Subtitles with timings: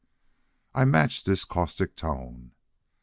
[0.73, 2.53] I matched his caustic tone.